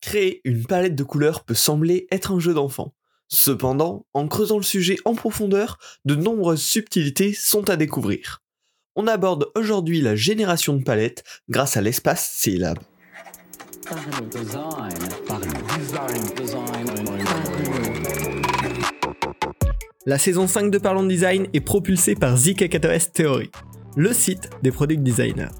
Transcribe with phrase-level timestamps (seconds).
[0.00, 2.94] Créer une palette de couleurs peut sembler être un jeu d'enfant.
[3.28, 8.42] Cependant, en creusant le sujet en profondeur, de nombreuses subtilités sont à découvrir.
[8.96, 12.78] On aborde aujourd'hui la génération de palettes grâce à l'espace C-Lab.
[20.06, 23.50] La saison 5 de Parlons Design est propulsée par ZK4S Theory,
[23.96, 25.50] le site des product designers.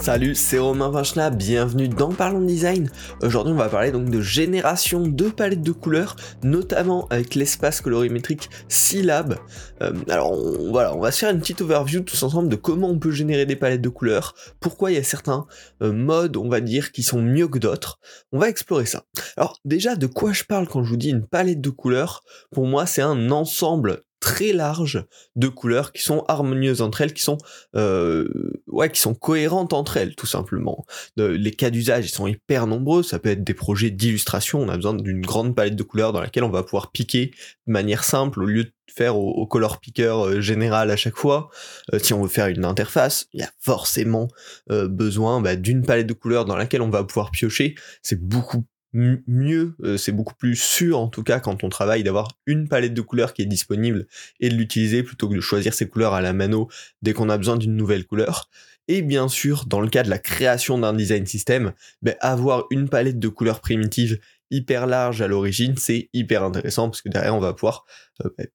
[0.00, 2.90] Salut, c'est Romain Vinchna, bienvenue dans Parlons Design.
[3.22, 8.48] Aujourd'hui, on va parler donc de génération de palettes de couleurs, notamment avec l'espace colorimétrique
[8.68, 9.36] Syllab.
[9.82, 10.34] Euh, alors
[10.70, 13.44] voilà, on va se faire une petite overview tous ensemble de comment on peut générer
[13.44, 15.46] des palettes de couleurs, pourquoi il y a certains
[15.82, 17.98] euh, modes, on va dire, qui sont mieux que d'autres.
[18.32, 19.04] On va explorer ça.
[19.36, 22.22] Alors déjà, de quoi je parle quand je vous dis une palette de couleurs?
[22.52, 27.22] Pour moi, c'est un ensemble très large de couleurs qui sont harmonieuses entre elles, qui
[27.22, 27.38] sont
[27.74, 28.28] euh,
[28.66, 30.84] ouais, qui sont cohérentes entre elles, tout simplement.
[31.16, 33.02] les cas d'usage, ils sont hyper nombreux.
[33.02, 34.60] Ça peut être des projets d'illustration.
[34.60, 37.32] On a besoin d'une grande palette de couleurs dans laquelle on va pouvoir piquer
[37.66, 41.48] de manière simple au lieu de faire au, color picker euh, général à chaque fois.
[41.94, 44.28] Euh, si on veut faire une interface, il y a forcément
[44.68, 47.74] besoin bah, d'une palette de couleurs dans laquelle on va pouvoir piocher.
[48.02, 52.38] C'est beaucoup mieux, euh, c'est beaucoup plus sûr en tout cas quand on travaille d'avoir
[52.46, 54.06] une palette de couleurs qui est disponible
[54.40, 56.68] et de l'utiliser plutôt que de choisir ses couleurs à la mano
[57.02, 58.48] dès qu'on a besoin d'une nouvelle couleur.
[58.88, 62.88] Et bien sûr, dans le cas de la création d'un design system, ben, avoir une
[62.88, 64.18] palette de couleurs primitives
[64.50, 67.84] hyper large à l'origine, c'est hyper intéressant parce que derrière on va pouvoir
[68.24, 68.48] euh, ben,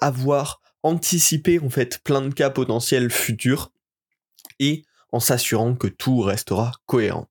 [0.00, 3.72] avoir anticipé en fait plein de cas potentiels futurs
[4.60, 7.28] et en s'assurant que tout restera cohérent.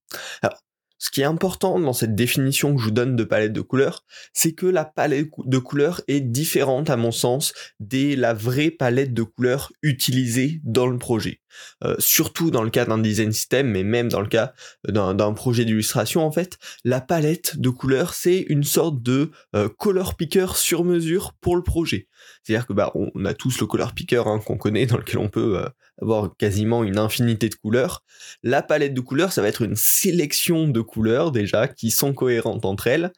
[1.02, 4.06] Ce qui est important dans cette définition que je vous donne de palette de couleurs,
[4.34, 9.12] c'est que la palette de couleurs est différente à mon sens de la vraie palette
[9.12, 11.41] de couleurs utilisée dans le projet.
[11.84, 14.54] Euh, surtout dans le cas d'un design system, mais même dans le cas
[14.88, 20.16] d'un projet d'illustration en fait, la palette de couleurs c'est une sorte de euh, color
[20.16, 22.08] picker sur mesure pour le projet.
[22.44, 25.30] C'est-à-dire que bah on a tous le color picker hein, qu'on connaît dans lequel on
[25.30, 25.70] peut euh,
[26.02, 28.04] avoir quasiment une infinité de couleurs.
[28.44, 32.66] La palette de couleurs ça va être une sélection de couleurs déjà qui sont cohérentes
[32.66, 33.12] entre elles,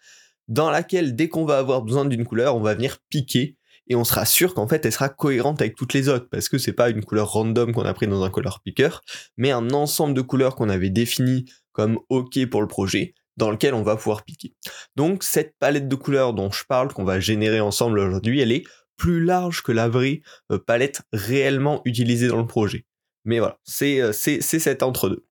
[0.47, 3.57] dans laquelle dès qu'on va avoir besoin d'une couleur on va venir piquer
[3.87, 6.57] et on sera sûr qu'en fait elle sera cohérente avec toutes les autres parce que
[6.57, 8.89] c'est pas une couleur random qu'on a pris dans un color picker,
[9.37, 13.73] mais un ensemble de couleurs qu'on avait défini comme ok pour le projet dans lequel
[13.73, 14.53] on va pouvoir piquer.
[14.95, 18.63] Donc cette palette de couleurs dont je parle qu'on va générer ensemble aujourd'hui, elle est
[18.95, 20.21] plus large que la vraie
[20.51, 22.85] euh, palette réellement utilisée dans le projet.
[23.25, 25.25] Mais voilà, c'est euh, c'est cet entre-deux.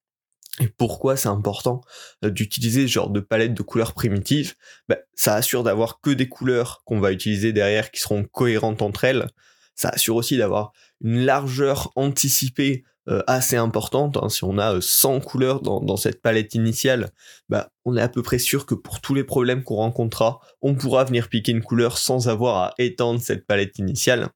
[0.60, 1.80] Et pourquoi c'est important
[2.24, 4.54] euh, d'utiliser ce genre de palette de couleurs primitives?
[4.88, 9.04] Ben, Ça assure d'avoir que des couleurs qu'on va utiliser derrière qui seront cohérentes entre
[9.04, 9.26] elles.
[9.74, 14.16] Ça assure aussi d'avoir une largeur anticipée euh, assez importante.
[14.16, 14.28] Hein.
[14.28, 17.10] Si on a 100 euh, couleurs dans, cette palette initiale,
[17.48, 20.76] bah, on est à peu près sûr que pour tous les problèmes qu'on rencontrera, on
[20.76, 24.28] pourra venir piquer une couleur sans avoir à étendre cette palette initiale.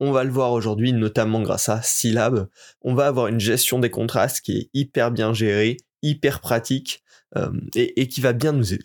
[0.00, 2.48] On va le voir aujourd'hui, notamment grâce à Syllab.
[2.82, 7.02] On va avoir une gestion des contrastes qui est hyper bien gérée, hyper pratique
[7.36, 8.84] euh, et, qui va bien nous aider.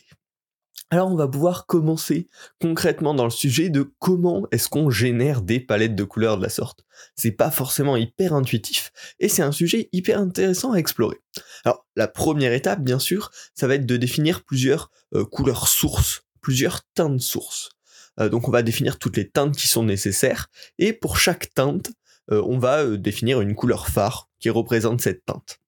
[0.92, 5.60] Alors on va pouvoir commencer concrètement dans le sujet de comment est-ce qu'on génère des
[5.60, 6.84] palettes de couleurs de la sorte.
[7.16, 11.18] C'est pas forcément hyper intuitif et c'est un sujet hyper intéressant à explorer.
[11.64, 16.24] Alors la première étape bien sûr, ça va être de définir plusieurs euh, couleurs sources,
[16.42, 17.70] plusieurs teintes sources.
[18.20, 20.48] Euh, donc on va définir toutes les teintes qui sont nécessaires,
[20.78, 21.92] et pour chaque teinte,
[22.32, 25.60] euh, on va euh, définir une couleur phare qui représente cette teinte.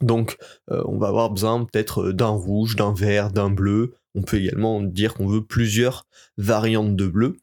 [0.00, 0.36] Donc
[0.68, 3.94] on va avoir besoin peut-être d'un rouge, d'un vert, d'un bleu.
[4.16, 7.36] On peut également dire qu'on veut plusieurs variantes de bleu.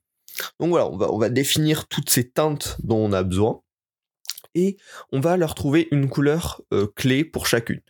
[0.59, 3.61] Donc voilà, on va, on va définir toutes ces teintes dont on a besoin
[4.55, 4.77] et
[5.13, 6.61] on va leur trouver une couleur
[6.95, 7.81] clé pour chacune.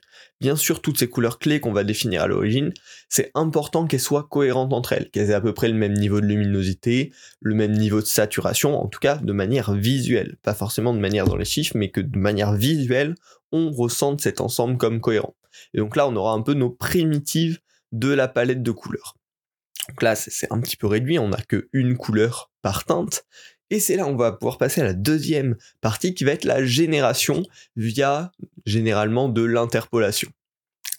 [0.42, 2.72] Bien sûr, toutes ces couleurs clés qu'on va définir à l'origine,
[3.10, 6.22] c'est important qu'elles soient cohérentes entre elles, qu'elles aient à peu près le même niveau
[6.22, 7.12] de luminosité,
[7.42, 11.26] le même niveau de saturation, en tout cas de manière visuelle, pas forcément de manière
[11.26, 13.16] dans les chiffres, mais que de manière visuelle,
[13.52, 15.36] on ressente cet ensemble comme cohérent.
[15.74, 17.60] Et donc là, on aura un peu nos primitives
[17.92, 19.18] de la palette de couleurs.
[19.90, 23.26] Donc là, c'est un petit peu réduit, on n'a qu'une couleur par teinte,
[23.70, 26.66] et c'est là on va pouvoir passer à la deuxième partie qui va être la
[26.66, 27.44] génération
[27.76, 28.32] via
[28.66, 30.30] généralement de l'interpolation.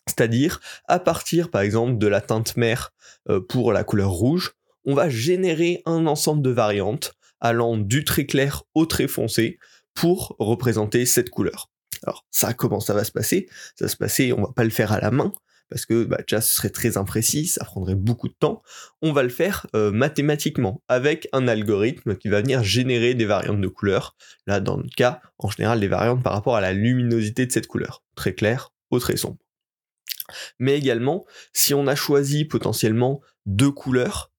[0.06, 2.92] C'est-à-dire, à partir par exemple de la teinte mère
[3.28, 4.52] euh, pour la couleur rouge,
[4.84, 9.58] on va générer un ensemble de variantes allant du très clair au très foncé
[9.94, 11.70] pour représenter cette couleur.
[12.02, 13.48] Alors ça, comment ça va se passer?
[13.76, 15.32] Ça va se passer, on va pas le faire à la main,
[15.70, 18.62] parce que bah, déjà ce serait très imprécis, ça prendrait beaucoup de temps.
[19.00, 23.60] On va le faire euh, mathématiquement avec un algorithme qui va venir générer des variantes
[23.60, 24.16] de couleurs.
[24.46, 27.68] Là, dans le cas, en général, des variantes par rapport à la luminosité de cette
[27.68, 29.38] couleur, très clair ou très sombre.
[30.58, 34.32] Mais également, si on a choisi potentiellement deux couleurs,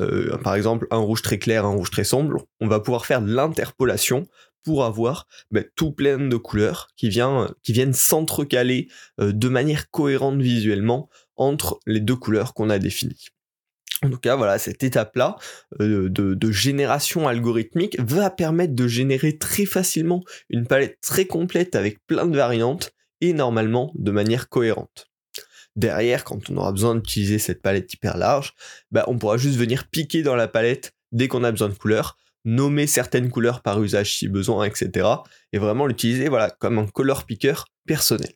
[0.00, 3.20] euh, par exemple un rouge très clair, un rouge très sombre, on va pouvoir faire
[3.20, 4.26] l'interpolation
[4.64, 8.88] pour avoir ben, tout plein de couleurs qui, viennent s'entrecaler
[9.20, 13.26] euh, de manière cohérente visuellement entre les deux couleurs qu'on a définies.
[14.04, 15.36] En tout cas, voilà, cette étape-là
[15.80, 22.04] euh, de, génération algorithmique va permettre de générer très facilement une palette très complète avec
[22.06, 25.06] plein de variantes et normalement de manière cohérente.
[25.76, 28.54] Derrière, quand on aura besoin d'utiliser cette palette hyper large,
[28.90, 32.16] bah, on pourra juste venir piquer dans la palette dès qu'on a besoin de couleurs,
[32.44, 35.08] nommer certaines couleurs par usage si besoin, etc.
[35.52, 37.54] Et vraiment l'utiliser voilà, comme un color picker
[37.86, 38.32] personnel.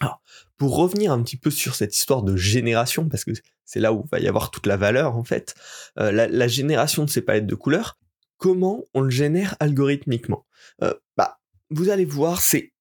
[0.00, 0.20] Alors,
[0.56, 3.30] pour revenir un petit peu sur cette histoire de génération, parce que
[3.64, 5.54] c'est là où va y avoir toute la valeur en fait,
[5.98, 7.98] euh, la, génération de ces palettes de couleurs,
[8.36, 10.46] comment on le génère algorithmiquement?
[10.82, 11.38] Euh, Bah,
[11.70, 12.73] vous allez voir, c'est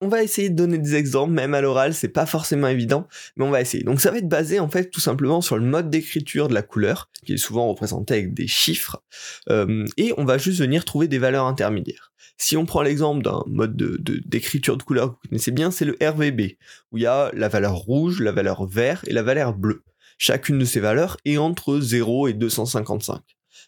[0.00, 3.06] on va essayer de donner des exemples, même à l'oral, c'est pas forcément évident,
[3.36, 3.82] mais on va essayer.
[3.84, 6.62] Donc ça va être basé en fait tout simplement sur le mode d'écriture de la
[6.62, 9.02] couleur, qui est souvent représenté avec des chiffres,
[9.48, 12.12] euh, et on va juste venir trouver des valeurs intermédiaires.
[12.38, 13.76] Si on prend l'exemple d'un mode
[14.24, 16.56] d'écriture de, de couleur que vous connaissez bien, c'est le RVB,
[16.90, 19.84] où il y a la valeur rouge, la valeur vert et la valeur bleue.
[20.16, 23.20] Chacune de ces valeurs est entre 0 et 255.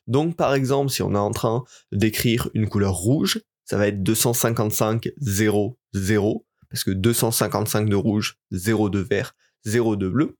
[0.06, 4.02] Donc par exemple, si on est en train d'écrire une couleur rouge, ça va être
[4.02, 10.36] 255 0 0 parce que 255 de rouge, 0 de vert, 0 de bleu.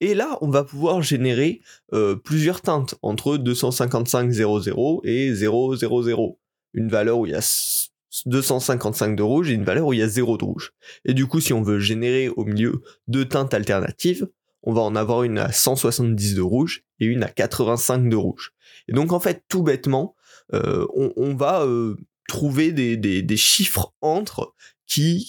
[0.00, 1.60] Et là, on va pouvoir générer
[1.92, 6.38] euh, plusieurs teintes entre 255 00 et 000.
[6.74, 7.88] Une valeur où il y a
[8.26, 10.72] 255 de rouge et une valeur où il y a 0 de rouge.
[11.04, 14.28] Et du coup, si on veut générer au milieu deux teintes alternatives,
[14.64, 18.52] on va en avoir une à 170 de rouge et une à 85 de rouge.
[18.88, 20.16] Et donc en fait, tout bêtement,
[20.54, 21.96] euh, on, va euh,
[22.28, 24.54] trouver des, chiffres entre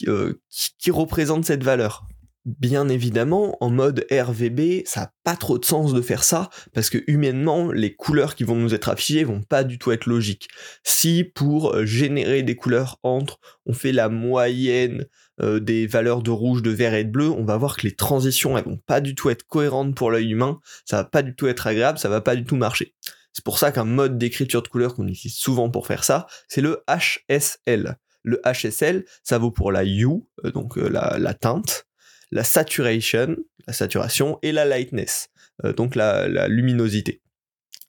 [0.08, 2.06] euh, qui, qui, représentent cette valeur.
[2.46, 6.90] Bien évidemment, en mode RVB, ça n'a pas trop de sens de faire ça, parce
[6.90, 10.50] que humainement, les couleurs qui vont nous être affichées vont pas du tout être logiques.
[10.84, 15.06] Si pour euh, générer des couleurs entre, on fait la moyenne
[15.42, 17.96] euh, des valeurs de rouge, de vert et de bleu, on va voir que les
[17.96, 21.36] transitions, elles vont pas du tout être cohérentes pour l'œil humain, ça va pas du
[21.36, 22.94] tout être agréable, ça va pas du tout marcher.
[23.34, 26.62] C'est pour ça qu'un mode d'écriture de couleur qu'on utilise souvent pour faire ça, c'est
[26.62, 27.98] le HSL.
[28.24, 30.08] Le HSL, ça vaut pour la hue,
[30.46, 31.88] euh, donc euh, la, teinte,
[32.32, 33.36] la saturation,
[33.68, 35.30] la saturation, et la lightness,
[35.66, 37.22] euh, donc la, luminosité.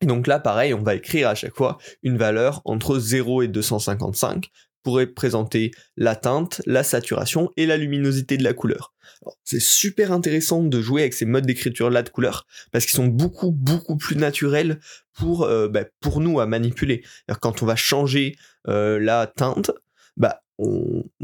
[0.00, 3.48] Et donc là, pareil, on va écrire à chaque fois une valeur entre 0 et
[3.48, 4.50] 255
[4.84, 8.94] pour représenter la teinte, la saturation et la luminosité de la couleur.
[9.42, 13.06] C'est super intéressant de jouer avec ces modes d'écriture là de couleur parce qu'ils sont
[13.06, 14.78] beaucoup beaucoup plus naturels
[15.14, 15.84] pour euh, bah,
[16.16, 17.02] nous à manipuler.
[17.40, 18.36] Quand on va changer
[18.68, 19.72] euh, la teinte,
[20.16, 20.40] bah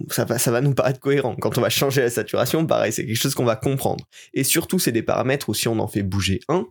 [0.09, 1.37] ça va nous paraître cohérent.
[1.37, 4.05] Quand on va changer la saturation, pareil, c'est quelque chose qu'on va comprendre.
[4.35, 6.67] Et surtout, c'est des paramètres où si on en fait bouger un,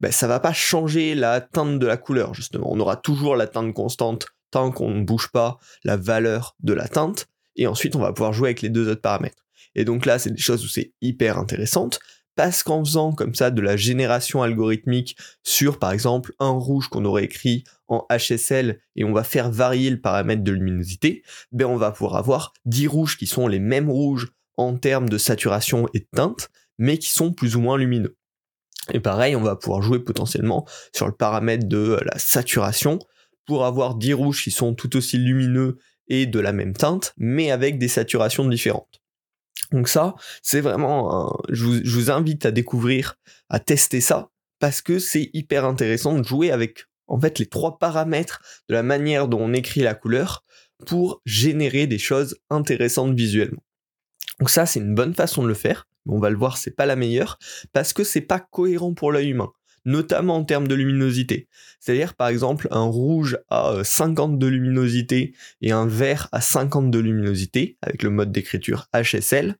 [0.00, 2.72] bah, ça va pas changer la teinte de la couleur justement.
[2.72, 4.26] On aura toujours la teinte constante
[4.70, 7.26] qu'on ne bouge pas la valeur de la teinte.
[7.56, 9.44] Et ensuite, on va pouvoir jouer avec les deux autres paramètres.
[9.74, 12.00] Et donc là, c'est des choses où c'est hyper intéressante
[12.36, 17.04] parce qu'en faisant comme ça de la génération algorithmique sur par exemple un rouge qu'on
[17.04, 21.22] aurait écrit en HSL et on va faire varier le paramètre de luminosité,
[21.52, 25.18] ben on va pouvoir avoir 10 rouges qui sont les mêmes rouges en termes de
[25.18, 28.16] saturation et de teinte, mais qui sont plus ou moins lumineux.
[28.92, 32.98] Et pareil, on va pouvoir jouer potentiellement sur le paramètre de la saturation
[33.46, 37.50] pour avoir 10 rouges qui sont tout aussi lumineux et de la même teinte, mais
[37.50, 39.00] avec des saturations différentes.
[39.72, 43.16] Donc ça, c'est vraiment, je, vous, invite à découvrir,
[43.48, 47.78] à tester ça, parce que c'est hyper intéressant de jouer avec en fait les trois
[47.78, 50.44] paramètres de la manière dont on écrit la couleur
[50.86, 53.62] pour générer des choses intéressantes visuellement.
[54.38, 56.74] Donc ça, c'est une bonne façon de le faire, mais on va le voir, c'est
[56.74, 57.38] pas la meilleure,
[57.72, 59.52] parce que c'est pas cohérent pour l'œil humain
[59.84, 61.48] notamment en termes de luminosité.
[61.80, 66.98] C'est-à-dire par exemple un rouge à 50 de luminosité et un vert à 50 de
[66.98, 69.56] luminosité avec le mode d'écriture HSL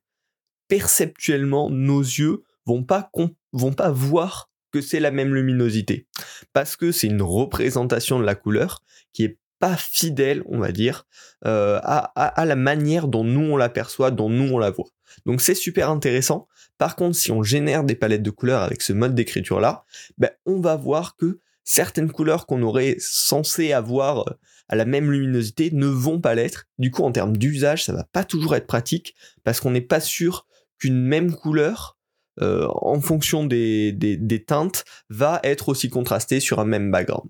[0.67, 3.11] perceptuellement, nos yeux vont pas,
[3.53, 6.07] vont pas voir que c'est la même luminosité.
[6.53, 11.05] Parce que c'est une représentation de la couleur qui est pas fidèle, on va dire,
[11.45, 14.89] euh, à, la manière dont nous on l'aperçoit, dont nous on la voit.
[15.25, 16.47] Donc c'est super intéressant.
[16.77, 19.85] Par contre, si on génère des palettes de couleurs avec ce mode d'écriture là,
[20.17, 24.33] ben, on va voir que certaines couleurs qu'on aurait censé avoir euh,
[24.67, 26.65] à la même luminosité ne vont pas l'être.
[26.79, 29.99] Du coup, en termes d'usage, ça va pas toujours être pratique parce qu'on n'est pas
[29.99, 30.47] sûr
[30.79, 31.97] qu'une même couleur,
[32.41, 37.29] euh, en fonction des, teintes, va être aussi contrastée sur un même background.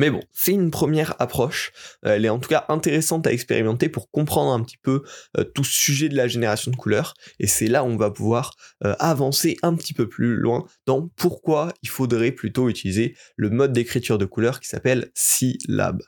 [0.00, 1.72] Mais bon, c'est une première approche.
[2.06, 5.02] Euh, elle est en tout cas intéressante à expérimenter pour comprendre un petit peu
[5.36, 7.12] euh, tout sujet de la génération de couleurs.
[7.38, 11.10] Et c'est là où on va pouvoir euh, avancer un petit peu plus loin dans
[11.16, 16.00] pourquoi il faudrait plutôt utiliser le mode d'écriture de couleurs qui s'appelle Syllab.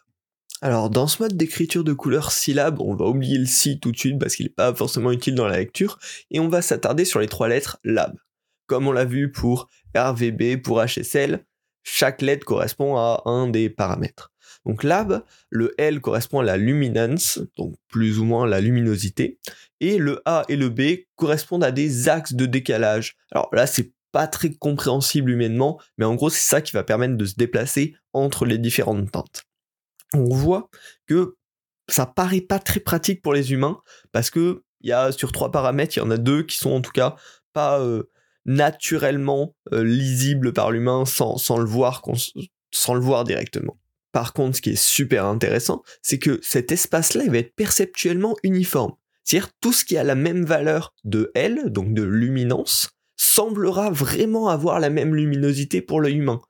[0.63, 3.99] Alors dans ce mode d'écriture de couleurs syllabes, on va oublier le si tout de
[3.99, 5.99] suite parce qu'il n'est pas forcément utile dans la lecture,
[6.31, 8.17] et on va s'attarder sur les trois lettres lab.
[8.69, 11.45] Comme on l'a vu pour RVB, pour HSL,
[11.83, 14.33] chaque lettre correspond à un des paramètres.
[14.65, 19.39] Donc lab, le L correspond à la luminance, donc plus ou moins la luminosité,
[19.81, 23.17] et le A et le B correspondent à des axes de décalage.
[23.33, 27.17] Alors là, c'est pas très compréhensible humainement, mais en gros, c'est ça qui va permettre
[27.17, 29.45] de se déplacer entre les différentes teintes.
[30.15, 30.69] On voit
[31.07, 31.37] que
[31.89, 33.81] ça paraît pas très pratique pour les humains,
[34.13, 36.73] parce que il y a sur trois paramètres, il y en a deux qui sont
[36.73, 37.17] en tout cas
[37.53, 38.11] pas euh,
[38.45, 42.03] naturellement euh, lisible par l'humain sans, le voir,
[42.71, 43.79] sans le voir directement.
[44.13, 48.93] Par contre, ce qui est super intéressant, c'est que cet espace-là va être perceptuellement uniforme.
[49.25, 54.49] C'est-à-dire tout ce qui a la même valeur de L, donc de luminance, semblera vraiment
[54.49, 56.41] avoir la même luminosité pour l'œil humain.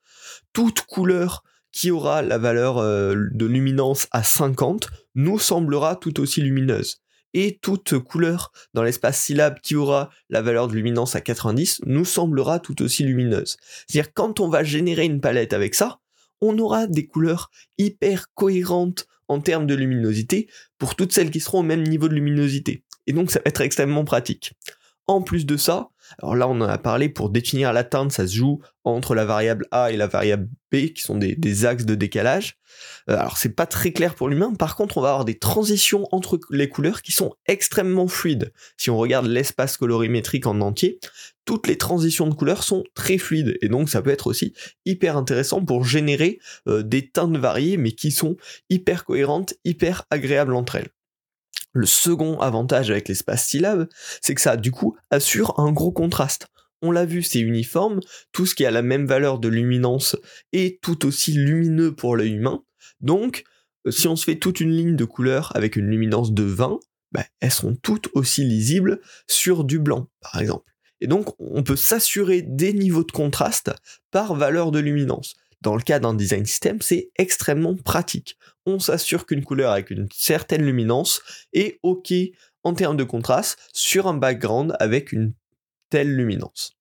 [0.52, 6.40] Toute couleur qui aura la valeur euh, de luminance à 50 nous semblera tout aussi
[6.40, 7.02] lumineuse
[7.34, 12.04] et toute couleur dans l'espace syllabe qui aura la valeur de luminance à 90 nous
[12.04, 13.56] semblera tout aussi lumineuse.
[13.86, 16.00] C'est-à-dire quand on va générer une palette avec ça,
[16.40, 20.48] on aura des couleurs hyper cohérentes en termes de luminosité
[20.78, 22.82] pour toutes celles qui seront au même niveau de luminosité.
[23.06, 24.52] Et donc ça va être extrêmement pratique.
[25.06, 25.88] En plus de ça,
[26.20, 29.24] alors là, on en a parlé, pour définir la teinte, ça se joue entre la
[29.24, 32.56] variable A et la variable B, qui sont des, axes de décalage.
[33.08, 36.06] Euh, alors c'est pas très clair pour l'humain, par contre, on va avoir des transitions
[36.10, 38.52] entre les couleurs qui sont extrêmement fluides.
[38.76, 40.98] Si on regarde l'espace colorimétrique en entier,
[41.44, 44.52] toutes les transitions de couleurs sont très fluides, et donc ça peut être aussi
[44.84, 46.38] hyper intéressant pour générer
[46.68, 48.36] euh, des teintes variées, mais qui sont
[48.70, 50.90] hyper cohérentes, hyper agréables entre elles.
[51.72, 53.88] Le second avantage avec l'espace syllabe,
[54.20, 56.48] c'est que ça, du coup, assure un gros contraste.
[56.82, 58.00] On l'a vu, c'est uniforme,
[58.32, 60.16] tout ce qui a la même valeur de luminance
[60.52, 62.62] est tout aussi lumineux pour l'œil humain.
[63.00, 63.44] Donc,
[63.86, 66.80] euh, si on se fait toute une ligne de couleurs avec une luminance de 20,
[67.12, 70.72] bah, elles seront toutes aussi lisibles sur du blanc, par exemple.
[71.00, 73.72] Et donc, on peut s'assurer des niveaux de contraste
[74.10, 75.34] par valeur de luminance.
[75.62, 78.36] Dans le cas d'un design system, c'est extrêmement pratique.
[78.66, 82.12] On s'assure qu'une couleur avec une certaine luminance est OK
[82.64, 85.34] en termes de contraste sur un background avec une
[85.88, 86.72] telle luminance.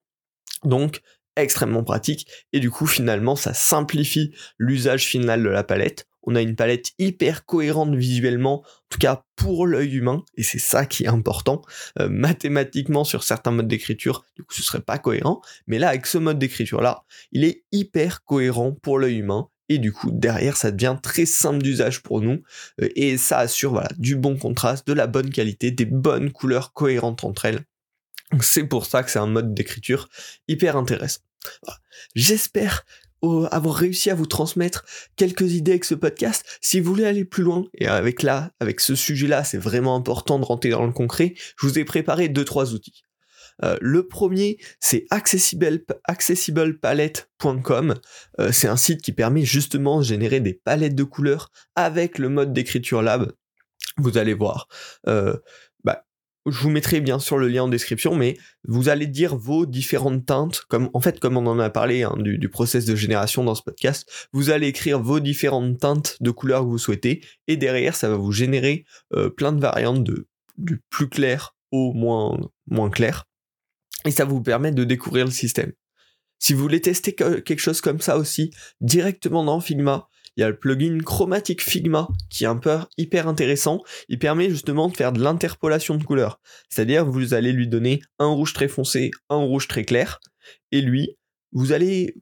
[0.64, 1.02] Donc,
[1.36, 6.42] extrêmement pratique et du coup finalement ça simplifie l'usage final de la palette on a
[6.42, 11.04] une palette hyper cohérente visuellement, en tout cas pour l'œil humain, et c'est ça qui
[11.04, 11.62] est important.
[12.00, 16.06] Euh, mathématiquement, sur certains modes d'écriture, du coup, ce serait pas cohérent, mais là, avec
[16.06, 20.72] ce mode d'écriture-là, il est hyper cohérent pour l'œil humain, et du coup, derrière, ça
[20.72, 22.44] devient très simple d'usage pour nous,
[22.82, 27.24] euh, et ça assure du bon contraste, de la bonne qualité, des bonnes couleurs cohérentes
[27.24, 27.64] entre elles.
[28.42, 30.08] C'est pour ça que c'est un mode d'écriture
[30.48, 31.22] hyper intéressant.
[32.16, 32.86] J'espère
[33.52, 34.86] avoir réussi à vous transmettre
[35.16, 36.44] quelques idées avec ce podcast.
[36.62, 40.40] Si vous voulez aller plus loin, et avec là, avec ce sujet-là, c'est vraiment important
[40.40, 43.04] de rentrer dans le concret, je vous ai préparé deux, trois outils.
[43.64, 47.96] Euh, le premier, c'est accessible, accessiblepalette.com.
[48.40, 52.30] Euh, c'est un site qui permet justement de générer des palettes de couleurs avec le
[52.30, 53.32] mode d'écriture lab.
[53.98, 54.68] Vous allez voir.
[55.08, 55.36] Euh,
[56.48, 60.26] je vous mettrai bien sûr le lien en description, mais vous allez dire vos différentes
[60.26, 63.56] teintes, comme en fait comme on en a parlé hein, du, process de génération dans
[63.56, 67.96] ce podcast, vous allez écrire vos différentes teintes de couleurs que vous souhaitez, et derrière
[67.96, 72.90] ça va vous générer euh, plein de variantes de du plus clair au moins moins
[72.90, 73.26] clair,
[74.06, 75.72] et ça vous permet de découvrir le système.
[76.40, 80.50] Si vous voulez tester quelque chose comme ça aussi, directement dans Figma, il y a
[80.50, 83.84] le plugin Chromatic Figma qui est un peu hyper intéressant.
[84.08, 86.40] Il permet justement de faire de l'interpolation de couleurs.
[86.70, 90.20] C'est-à-dire vous allez lui donner un rouge très foncé, un rouge très clair,
[90.72, 91.18] et lui,
[91.52, 92.16] vous allez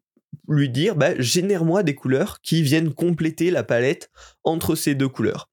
[0.47, 4.09] lui dire bah, génère-moi des couleurs qui viennent compléter la palette
[4.43, 5.49] entre ces deux couleurs.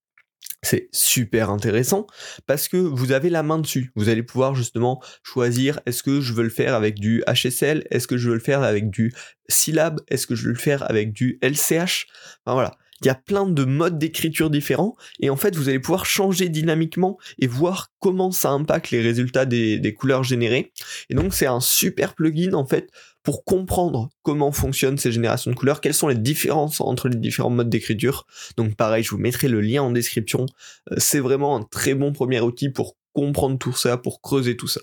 [0.63, 2.07] C'est super intéressant
[2.47, 3.93] parce que vous avez la main dessus.
[3.95, 8.09] Vous allez pouvoir justement choisir est-ce que je veux le faire avec du HSL, est-ce
[8.09, 9.13] que je veux le faire avec du
[9.49, 12.07] syllab, est-ce que je veux le faire avec du LCH.
[12.45, 12.73] Enfin voilà,
[13.03, 16.49] il y a plein de modes d'écriture différents et en fait vous allez pouvoir changer
[16.49, 20.73] dynamiquement et voir comment ça impacte les résultats des, couleurs générées.
[21.11, 22.91] Et donc c'est un super plugin en fait
[23.23, 27.51] pour comprendre comment fonctionnent ces générations de couleurs, quelles sont les différences entre les différents
[27.51, 28.27] modes d'écriture.
[28.57, 30.47] Donc pareil, je vous mettrai le lien en description.
[30.93, 34.69] Euh, c'est vraiment un très bon premier outil pour comprendre tout ça, pour creuser tout
[34.69, 34.81] ça.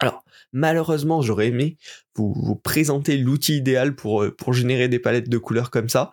[0.00, 1.76] Alors, malheureusement, j'aurais aimé
[2.14, 6.10] vous, présenter l'outil idéal euh, pour générer des palettes de couleurs comme ça,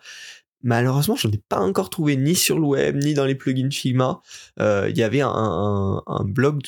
[0.62, 3.70] malheureusement, je n'en ai pas encore trouvé ni sur le web, ni dans les plugins
[3.70, 4.20] Figma.
[4.60, 6.62] Euh, il y avait un, blog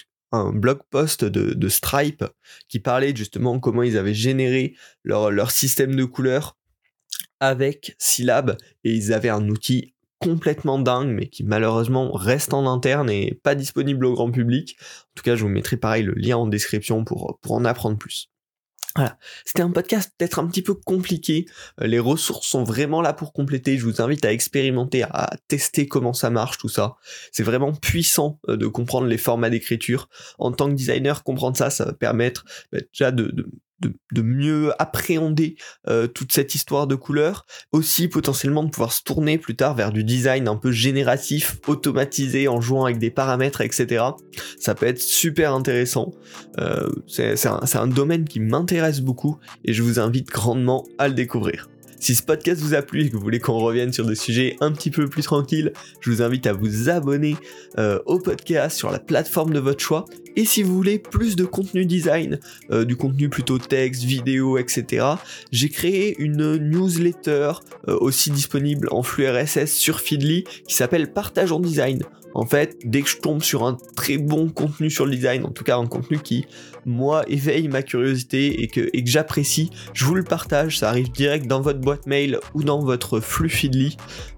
[0.90, 2.24] post de, Stripe
[2.68, 6.56] qui parlait justement comment ils avaient généré leur, système de couleurs
[7.40, 13.08] avec Syllab et ils avaient un outil complètement dingue mais qui malheureusement reste en interne
[13.08, 14.76] et pas disponible au grand public.
[14.80, 18.28] En tout cas, je vous mettrai pareil le lien en description pour en apprendre plus.
[18.98, 21.46] Voilà, c'était un podcast peut-être un petit peu compliqué.
[21.80, 23.78] Euh, les ressources sont vraiment là pour compléter.
[23.78, 26.96] Je vous invite à expérimenter, à tester comment ça marche, tout ça.
[27.30, 30.08] C'est vraiment puissant euh, de comprendre les formats d'écriture.
[30.40, 33.12] En tant que designer, comprendre ça, ça va permettre bah, déjà
[33.80, 35.56] de, mieux appréhender
[35.88, 39.92] euh, toute cette histoire de couleurs, aussi potentiellement de pouvoir se tourner plus tard vers
[39.92, 44.04] du design un peu génératif, automatisé en jouant avec des paramètres, etc.
[44.58, 46.12] Ça peut être super intéressant.
[46.58, 51.14] Euh, c'est un, un domaine qui m'intéresse beaucoup et je vous invite grandement à le
[51.14, 51.68] découvrir.
[52.00, 54.56] Si ce podcast vous a plu et que vous voulez qu'on revienne sur des sujets
[54.60, 57.36] un petit peu plus tranquilles, je vous invite à vous abonner
[57.78, 60.04] euh, au podcast sur la plateforme de votre choix.
[60.36, 62.38] Et si vous voulez plus de contenu design,
[62.70, 65.06] euh, du contenu plutôt texte, vidéo, etc.,
[65.50, 67.52] j'ai créé une newsletter
[67.88, 72.04] euh, aussi disponible en flux RSS sur Feedly qui s'appelle Partage en design.
[72.34, 75.50] En fait, dès que je tombe sur un très bon contenu sur le design, en
[75.50, 76.46] tout cas un contenu qui,
[76.84, 81.60] moi, éveille ma curiosité et que, j'apprécie, je vous le partage, ça arrive direct dans
[81.60, 83.96] votre boîte mail ou dans votre flux Feedly.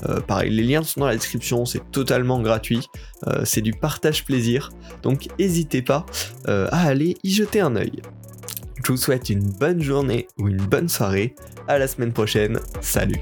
[0.08, 2.88] Euh, pareil, les liens sont dans la description, c'est totalement gratuit,
[3.26, 4.70] euh, c'est du partage plaisir,
[5.02, 6.06] donc n'hésitez pas
[6.48, 8.02] euh, à aller y jeter un œil.
[8.84, 11.34] Je vous souhaite une bonne journée ou une bonne soirée,
[11.68, 13.20] à la semaine prochaine, salut